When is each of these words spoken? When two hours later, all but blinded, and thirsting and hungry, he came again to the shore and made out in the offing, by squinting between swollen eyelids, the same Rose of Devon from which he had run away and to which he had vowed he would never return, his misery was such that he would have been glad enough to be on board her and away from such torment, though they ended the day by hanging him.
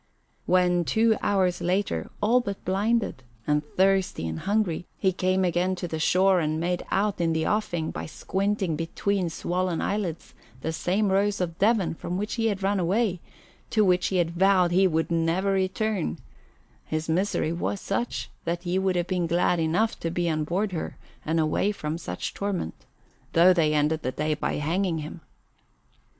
When 0.47 0.83
two 0.83 1.15
hours 1.21 1.61
later, 1.61 2.09
all 2.23 2.41
but 2.41 2.65
blinded, 2.65 3.21
and 3.45 3.63
thirsting 3.77 4.27
and 4.29 4.39
hungry, 4.39 4.87
he 4.97 5.11
came 5.13 5.45
again 5.45 5.75
to 5.75 5.87
the 5.87 5.99
shore 5.99 6.39
and 6.39 6.59
made 6.59 6.83
out 6.89 7.21
in 7.21 7.33
the 7.33 7.45
offing, 7.45 7.91
by 7.91 8.07
squinting 8.07 8.75
between 8.75 9.29
swollen 9.29 9.79
eyelids, 9.79 10.33
the 10.61 10.73
same 10.73 11.11
Rose 11.11 11.39
of 11.39 11.59
Devon 11.59 11.93
from 11.93 12.17
which 12.17 12.33
he 12.33 12.47
had 12.47 12.63
run 12.63 12.79
away 12.79 13.09
and 13.09 13.19
to 13.69 13.85
which 13.85 14.07
he 14.07 14.15
had 14.15 14.31
vowed 14.31 14.71
he 14.71 14.87
would 14.87 15.11
never 15.11 15.51
return, 15.51 16.17
his 16.83 17.07
misery 17.07 17.53
was 17.53 17.79
such 17.79 18.31
that 18.43 18.63
he 18.63 18.79
would 18.79 18.95
have 18.95 19.05
been 19.05 19.27
glad 19.27 19.59
enough 19.59 19.99
to 19.99 20.09
be 20.09 20.27
on 20.27 20.45
board 20.45 20.71
her 20.71 20.97
and 21.23 21.39
away 21.39 21.71
from 21.71 21.99
such 21.99 22.33
torment, 22.33 22.73
though 23.33 23.53
they 23.53 23.75
ended 23.75 24.01
the 24.01 24.11
day 24.11 24.33
by 24.33 24.53
hanging 24.55 24.97
him. 24.97 25.21